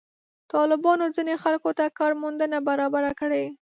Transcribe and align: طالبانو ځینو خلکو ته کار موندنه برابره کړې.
طالبانو 0.53 1.05
ځینو 1.15 1.33
خلکو 1.43 1.69
ته 1.77 1.85
کار 1.99 2.11
موندنه 2.21 2.57
برابره 2.69 3.11
کړې. 3.19 3.45